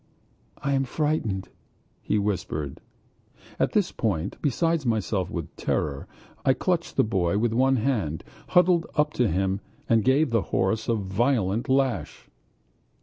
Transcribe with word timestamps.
"I 0.57 0.73
am 0.73 0.83
frightened," 0.83 1.49
he 2.01 2.17
whispered. 2.17 2.81
At 3.59 3.73
this 3.73 3.91
point, 3.91 4.41
beside 4.41 4.83
myself 4.83 5.29
with 5.29 5.55
terror, 5.55 6.07
I 6.43 6.53
clutched 6.55 6.95
the 6.95 7.03
boy 7.03 7.37
with 7.37 7.53
one 7.53 7.75
hand, 7.75 8.23
huddled 8.47 8.87
up 8.95 9.13
to 9.13 9.27
him, 9.27 9.61
and 9.87 10.03
gave 10.03 10.31
the 10.31 10.41
horse 10.41 10.87
a 10.89 10.95
violent 10.95 11.69
lash. 11.69 12.31